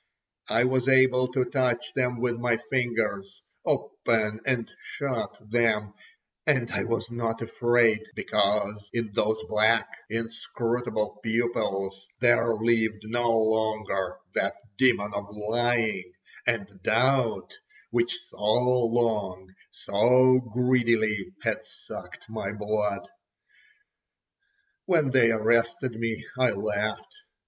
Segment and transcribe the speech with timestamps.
[0.49, 5.93] I was able to touch them with my fingers, open and shut them,
[6.47, 14.17] and I was not afraid, because in those black, inscrutable pupils there lived no longer
[14.33, 16.11] that demon of lying
[16.47, 17.53] and doubt,
[17.91, 23.07] which so long, so greedily, had sucked my blood.
[24.87, 27.15] When they arrested me I laughed.